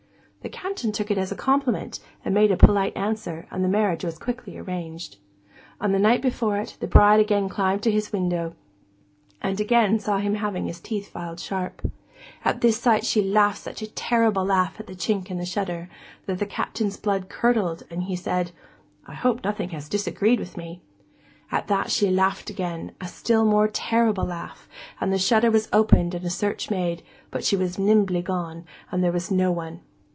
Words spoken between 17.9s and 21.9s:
and he said: 'I hope nothing has disagreed with me!' At